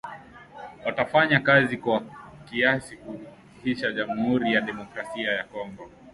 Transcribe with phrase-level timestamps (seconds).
[0.85, 2.03] watafanya kazi kwa
[2.61, 5.89] kasi kuhakikisha Jamuhuri ya Demokrasia ya Kongo